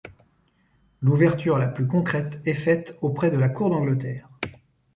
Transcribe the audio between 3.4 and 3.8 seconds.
cour